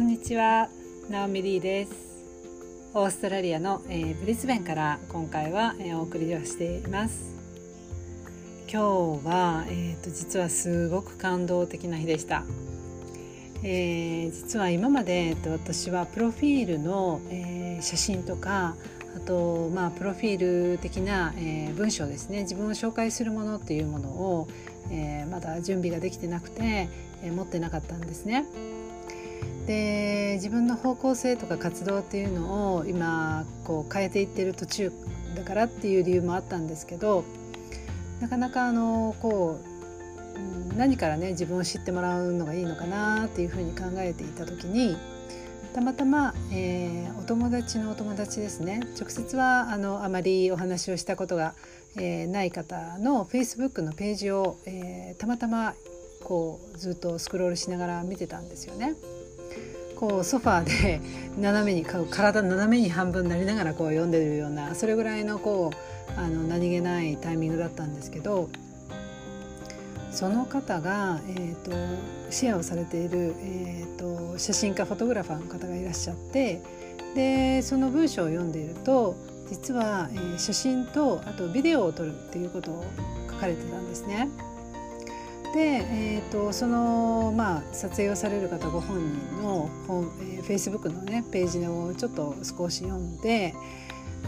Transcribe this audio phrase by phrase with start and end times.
[0.00, 0.70] んにちは、
[1.10, 1.92] ナオミリーです。
[2.94, 7.34] オーストラリアの、えー、ブリスベンから今回は、えー、お送りをしています。
[8.72, 12.44] 今日は、えーと、実はすごく感動的な日でした、
[13.62, 18.76] えー、実は今まで、えーと、私はプロフィールの、えー、写真とか
[19.14, 22.42] あとまあプロフィール的な、えー、文章ですね。
[22.42, 24.48] 自分を紹介するものっていうものを、
[24.90, 26.88] えー、まだ準備ができてなくて、
[27.22, 28.46] えー、持ってなかったんですね。
[29.70, 34.92] で自分の方向性とか活動っていうのを今こう変えていってる途中
[35.36, 37.22] だからっていう理由もあったんですけど
[38.20, 39.60] なかなかあのこ
[40.72, 44.96] う何からね自分を知ってもらうのがいいのかなっていうふうに考えていた時に
[45.72, 51.54] たまたま、えー、お友達のお友達ですね直接はあのあまりお話をしたことが、
[51.96, 55.74] えー、ない方の Facebook のページを、えー、たまたま
[56.24, 58.96] こうずっとスクロールしながら見てたんですよね。
[60.00, 61.00] こうソファーで
[61.36, 65.70] 斜めに体斜めに半分なりながらこう読んでるようなそれぐらいのこ
[66.16, 68.48] うあの何気ないタイミングだったんですけど
[70.10, 71.70] その方が、えーと、
[72.30, 76.62] シェアをされている、えーと、写真家フォトグラファーの方がいらっしゃって
[77.14, 79.14] でその文章を読んでいると
[79.50, 82.84] 実は、えー、写真とあとビデオを撮るっていうことを
[83.30, 84.28] 書かれてたんですね。
[85.52, 93.54] で、えーと、その、まあ、撮影をされる方ご本人の本、えー、Facebook のねページをちょっと少し読んで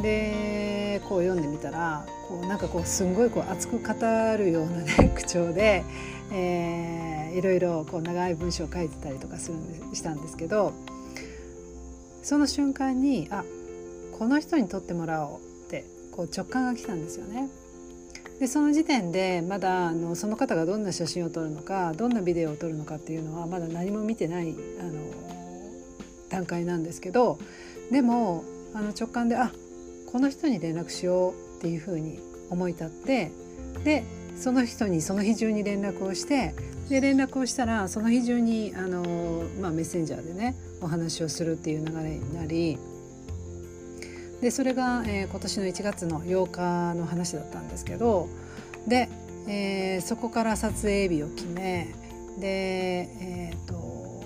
[0.00, 3.92] でこう読んでみたらこうなんかこうすんごいこう熱く語
[4.36, 5.84] るようなね 口調で、
[6.32, 10.72] えー、いろいろこう長い文章を書いてたりとかするんでしたんですけど
[12.22, 13.44] その瞬間にあ
[14.18, 17.48] この人に撮ってもらおうってこう直感が来たんですよね。
[18.42, 24.48] でその時点でまだあのその方がどんな写真を撮るのかどんなビデオを撮るのかっていうのはまだ何も見てない
[24.80, 25.00] あの
[26.28, 27.38] 段階なんですけど
[27.92, 28.42] でも
[28.74, 29.52] あの直感であ
[30.10, 32.18] この人に連絡しようっていうふうに
[32.50, 33.30] 思い立って
[33.84, 34.02] で
[34.36, 36.52] その人にその日中に連絡をして
[36.88, 42.76] で連絡をしたらその日中にあの、まあ、メッセンジャーでねお話をするっていう流れになり
[44.42, 48.28] でそれが、えー、今年の1月の8日の話だったんですけど
[48.88, 49.08] で、
[49.46, 51.94] えー、そこから撮影日を決め
[52.38, 54.24] で、えーと、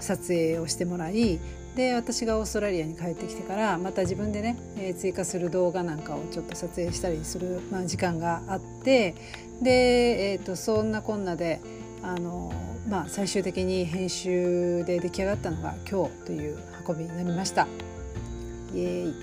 [0.00, 1.40] 撮影をしてもらい
[1.74, 9.14] で私がオーストラリアに帰ってきてからまた自分でね、えー、追加する動画なんかをちょっと撮影したりする、まあ、時間があって
[9.62, 11.62] で、えーと、そんなこんなで
[12.02, 12.52] あの、
[12.86, 17.66] まあ、最終的に編集で出来上がったのが今日という運びになりました。
[18.74, 19.14] イエーイ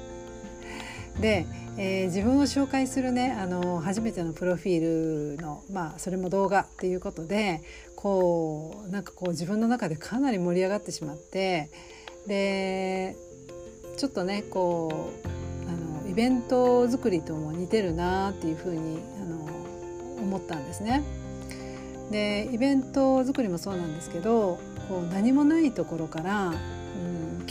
[1.20, 1.46] で、
[1.76, 7.62] えー、自分を紹介するねあの初めてのプロフィールのまあそれも動画っていうことで
[7.96, 11.70] こうなんかこう自分の中でかなり盛り上がってしまって
[12.26, 13.16] で
[13.96, 21.02] ちょっとねこうあのイベント作りとも似てるなっていうふうにあの思ったんですね。
[22.10, 24.58] でイベント作りもそうなんですけど
[24.88, 26.52] こう何もないところから、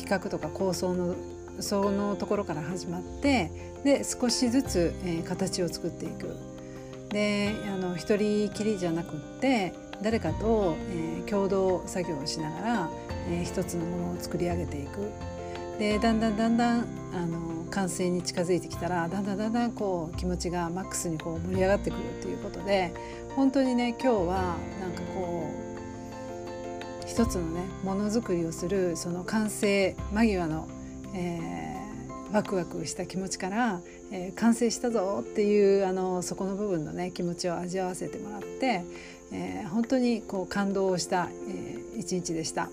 [0.10, 1.16] 企画とか構想の
[1.60, 3.52] そのところから始まって
[3.84, 6.36] で少しずつ、えー、形を作っていく。
[7.10, 12.90] であの一人きりじゃなくって誰かと、えー、共同作業をしながら、
[13.30, 15.12] えー、一つのものを作り上げていく。
[15.80, 22.94] でだんだんだんだんあの完成に近づいてきたらだんだんだんだんこう気持ちがマックスにこう盛り上がってくるっていうことで
[23.36, 25.39] 本当にね今日はなんかこう
[27.10, 30.68] 一つのねものづくりをするその完成間際の、
[31.16, 33.82] えー、ワクワクした気持ちから、
[34.12, 38.84] えー、完成したぞっていうあのそこの部分のね気持ちを味わわせてもらって、
[39.34, 42.70] えー、本当にこう感動した、えー、一日でした。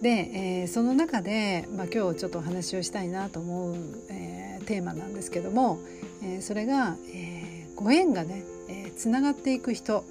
[0.00, 3.76] で、えー、その中で、まあ、今日ちょっとお話をしたいなと思う、
[4.10, 5.78] えー、テーマなんですけども、
[6.24, 10.04] えー、それが、えー、ご縁がね、えー、つながっていく人、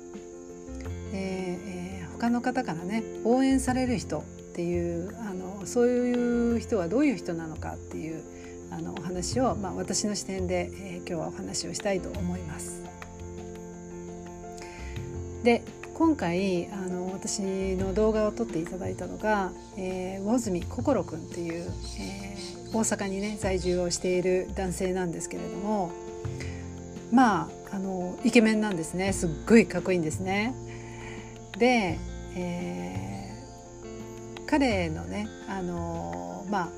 [1.12, 1.40] えー
[2.21, 4.21] 他の方からね応援される人っ
[4.53, 8.21] ていうあのそういう人はどういう人なのかっていう
[8.69, 12.83] あのお話を、まあ、私の視点で、えー、今日はお話をしたいと思います。
[15.44, 15.63] で
[15.95, 17.41] 今回あの私
[17.75, 25.91] の動画を撮っていただいたのが、えー、魚住心くんっていう、えー、大阪にね在住をしている男性なんですけれども
[27.12, 30.53] まああのイケメンなんですねすっごいかっこいいんですね。
[31.57, 32.00] で
[32.36, 36.69] えー、彼のね、あのー、まあ、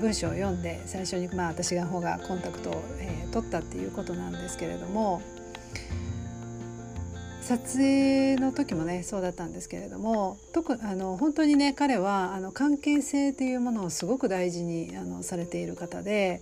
[0.00, 5.22] 文章を読んで最初に、まあ、私が方がコンタクトを、えー、取ったっていうことなんですけれども
[7.44, 16.40] 撮影の時もねそうだったんですけれども特あの本当にね彼はあの関係性というものをすごく大事にあのされている方で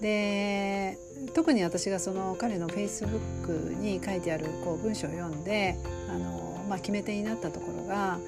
[0.00, 0.96] で
[1.34, 5.76] 特に私がその彼のフェイスブックに書いてあるこう文章を読んで
[6.08, 8.18] あの、まあ、決め手になったところが、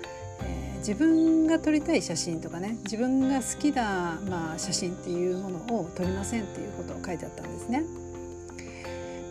[0.42, 7.84] えー、自分が撮りたい写真とかね自分が好きな、まあ、写真っていうものを撮りませんっていうことを書いてあったんですね。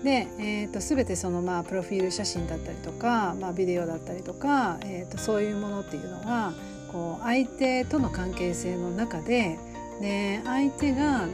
[0.04, 6.54] で、えーと、全てそのまあプロフィール写真だったりとか、まあ、ビデオだったりとか、えーと、そういうものっていうのは
[6.92, 9.58] こう相手との関係性の中で
[10.02, 11.30] で相手があの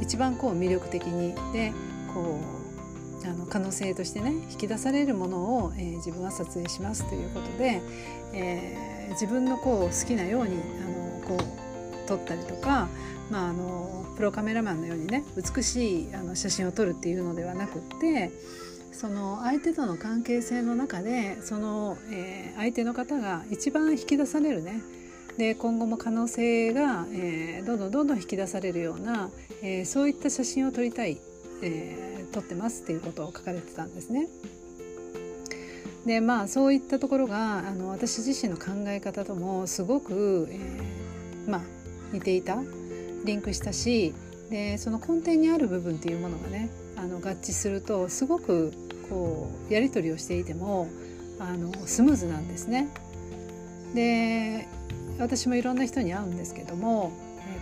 [0.00, 1.72] 一番こう魅力的にで
[2.12, 2.53] こう
[3.24, 7.80] あの可能性としてね引き出されるものを、えー、自分は撮影しますということで、
[8.32, 12.88] えー、自分のこう好きなようにあのこう撮ったりとか、
[13.30, 18.30] まあ、あのプロカメラマンのようにね美しいあの写真を撮るっていうのではなくって
[18.92, 24.80] その相手との関係性の中でその、えー、相手の方が一番引き出されるね
[25.36, 29.30] で今後も可能性が、えー、どんどんどんどん引き出されるような、
[29.62, 31.20] えー、そういった写真を撮りたい、
[31.62, 34.28] えー、撮ってますっていうことを書かれてたんですね。
[36.06, 41.62] でまあそういったところがあの私自身の考え方ともすごく、えー、まあ
[42.12, 42.58] 似ていた
[43.24, 44.14] リンクしたし
[44.50, 48.72] でその根底にある部分っていうものがねあの合致するとすごく
[49.08, 50.88] こうやり取りをしていても
[51.38, 52.88] あのスムーズなんですね。
[53.94, 54.68] で
[55.18, 57.12] 私もいろんな人に会うんですけども、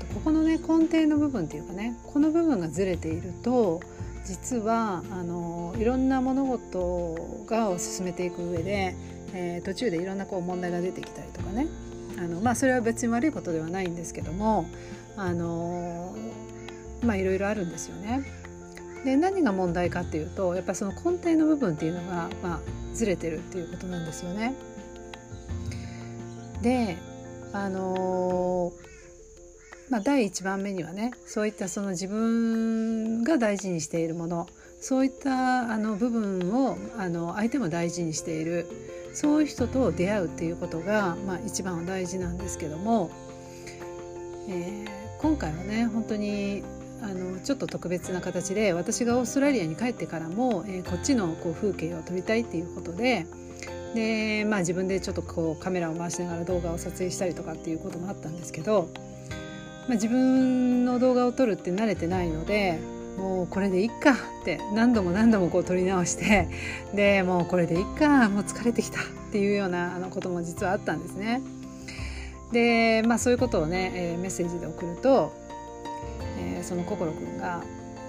[0.03, 3.81] と、ここのね根底の部分っていうかねこの部分がずれていると
[4.25, 8.95] 実はあのいろんな物事がを進めていく上で、
[9.35, 11.67] えー、途中でいろんなこう問題が出てきたりとかね
[12.19, 14.67] あの、まあ、それは別に悪いことではないんですけども
[15.17, 16.15] あの
[17.03, 18.23] まあいろいろあるんですよね。
[19.05, 22.61] で何が問題かっていうとやっぱりその根底の部分っていうのが、まあ、
[22.95, 24.55] ずれてるっていうことなんですよね。
[26.63, 26.97] で
[27.53, 28.73] あの
[29.93, 34.49] まあ、第1番目にはねそういったその自分が大事にしているもの
[34.81, 38.67] そういったあの部分をあの相手も大事にしている
[39.13, 43.11] そういう人と出会うっていうことが、まあ、一番大事なんですけども、
[44.49, 46.63] えー、今回はね本当に
[47.03, 53.27] あのちょっと特別な形で私がオーストラリアに帰ってからも、えー、こっちのこう風景を撮りたいっていうことで。
[53.95, 58.89] でまあ自分でちょっとこうカメラを回しながら動画を撮影したりとかっていうこともあったんですけど、
[59.89, 62.79] まあ、自分の動画を撮るって慣れてないので
[63.17, 66.49] もうこれでいっかって何度も何度もこう撮り直して
[66.95, 71.41] でもうこれでいっかもう疲れてきたっていうようなあのことも実はあったんですね。
[72.53, 75.33] でまあそういうことをね、えー、メッセージで送ると、
[76.39, 77.63] えー、その心くんが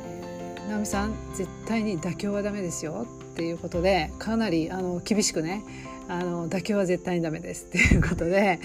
[0.70, 5.64] 「直美さん絶対に妥協はダメですよ」っていうことでかなりあの厳しくね
[6.10, 8.60] あの妥協は絶対にダメですっていうことで。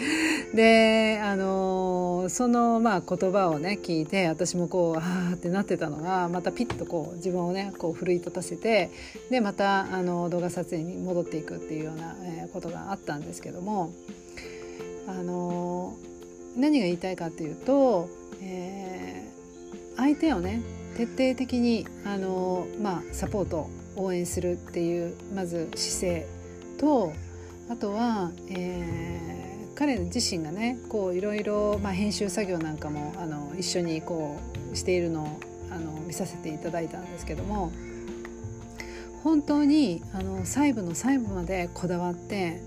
[0.55, 8.91] であのそのまあ言葉をね聞いて私もこうああってなってたのがまたピッとこう自分をねこう奮い立たせて
[9.31, 12.15] でまたあの動画撮影に戻っていくっていうような、
[12.53, 13.93] ことがあったんですけども
[15.07, 15.95] あの
[16.57, 18.09] 何が言いたいかっていうと、
[18.43, 20.63] えー、相手をね
[20.97, 26.27] 徹底的にあの、まあ、サポート応援するっていうまず姿勢
[26.79, 27.13] と
[27.69, 34.41] あとは、えー、彼自身がねこういろいろ、まあ、編集作業なんかもあの一緒にこ
[34.73, 37.71] うしているのをあの見させていただいたんですけども
[39.23, 42.63] 本当にあの細部の細部までこだわって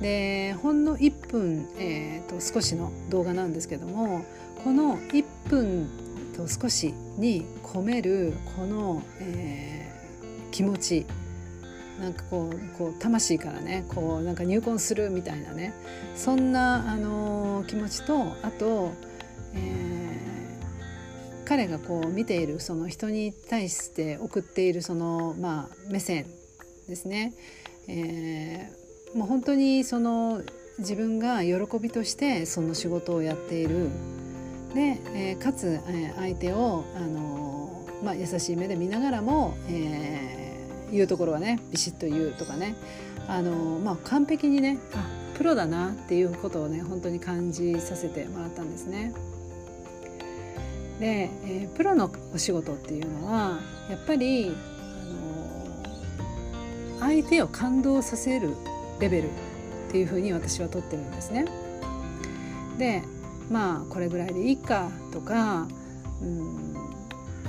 [0.00, 4.24] でほんの1分、えーと、少しの動画なんですけども
[4.64, 5.88] この1分
[6.36, 11.06] と少しに込めるこの、えー、気持ち
[12.00, 15.74] なんかこうこう魂からねこうなんか入魂するみたいなね
[16.14, 18.92] そんな、あのー、気持ちとあと、
[19.54, 26.26] えー、彼がこう見ているその人に対して送っているその、まあ、目線
[26.88, 27.34] ですね、
[27.88, 30.42] えー、もう本当にその
[30.78, 33.88] 自分が喜びとしてその仕事をやっている。
[34.74, 40.47] で、えー、かつ、えー、相手を、あのー、まあ、優しい目で見ながらも、えー
[40.92, 42.74] 言うところはねビシッと言うとかね
[43.26, 49.14] あの、まあ、完璧にねあプロだなっていうことをね本当に感じさせてもらったんですね。
[50.98, 54.50] で、えー、プロのお仕事っていうのはやっぱり、あ
[56.96, 58.56] の相手を感動させる
[58.98, 59.30] レベルっ
[59.92, 61.46] ていうふうに私はとってるんですね。
[62.78, 63.02] で
[63.48, 65.68] まあこれぐらいでいいかとか、
[66.20, 66.74] うん、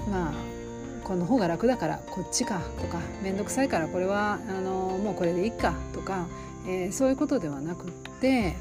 [0.09, 0.33] まあ
[1.09, 6.27] この方が楽だからこっちかとか面倒くさいからこれはあのもうこれでいいかとか、
[6.67, 8.55] えー、そういうことではなくって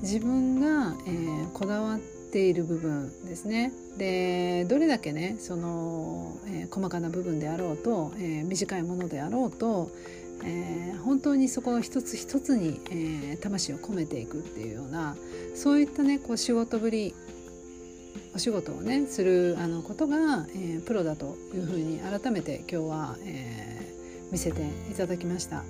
[0.00, 3.70] 自分が、えー、こだわっている部分ですね。
[3.98, 9.90] でどれだけねその、えー、細かな部分であろうと、え、短いものであろうと、
[10.42, 15.16] え、本当にそこ一つ一つに、え、魂を込めていくっていうような
[15.54, 17.14] そういったねこう仕事ぶり
[18.34, 25.62] お仕事をねするあのことが、えー、プロだというふうに改めて今日は、えー、見せていただきました。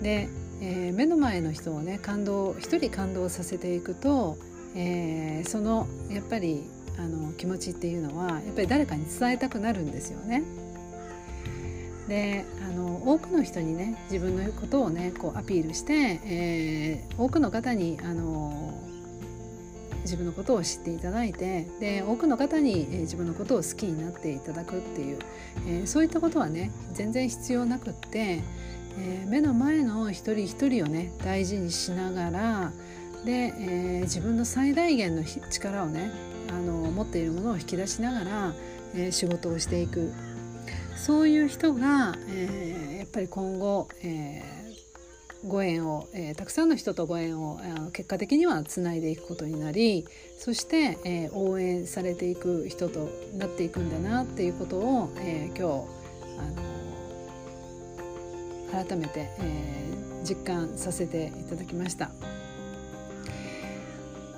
[0.00, 0.28] で、
[0.60, 4.38] えー、目の前の人をね感動一人感動させていくと、
[4.76, 6.64] えー、そのやっぱり
[6.98, 10.44] あの気持ちっていうのはやっぱり誰かに伝えたくなるんですよね。
[12.06, 18.87] であの多くの人にね自分のことをねこうアピールして、えー、多くの方にあの
[20.02, 25.18] 自分のことを知っていただいてで多くの方に、えー、自分のことを好きになっていただくっていう、
[25.66, 28.42] えー、そういったことはね全然必要なくって、
[28.98, 32.72] えー、目の前の一人一人をね大事にしながら
[33.24, 36.12] で、え自分の最大限の力をね
[36.50, 38.54] あの持っているものを引き出しながら、
[38.94, 40.12] え仕事をしていく。
[40.96, 44.42] そういう人が、えやっぱり今後、え
[45.46, 50.04] ご縁を、えー、たくさんの人とご縁を、えー、結果的にはつないでいくことになり
[50.36, 56.42] そして、えー、応援されていく人となっていくんだなっていうことを、え今日、あ
[58.76, 59.84] の改めて、え
[60.24, 62.10] 実感させていただきました。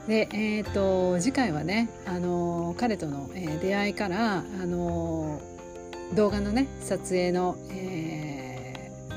[0.07, 5.41] で、えーと、次回はね、あの彼との、え出会いから、あの
[6.15, 8.10] 動画のね撮影の、えー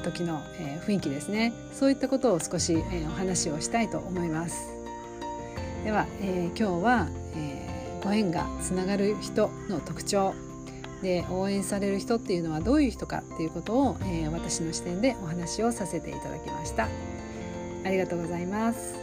[0.03, 1.53] 時の、え雰囲気ですね。
[1.73, 4.55] そういったことを少し、えお話をしたいと思います。
[5.83, 10.33] では、え今日は、えご縁がつながる人の特徴。
[11.01, 16.87] で応援される人っていうのはどういう人かっていうことを、え私の視点でお話をさせていただきました。
[17.85, 19.02] ありがとうございます。